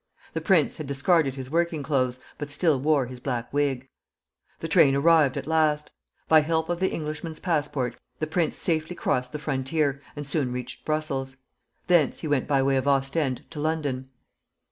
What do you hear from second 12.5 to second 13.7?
way of Ostend to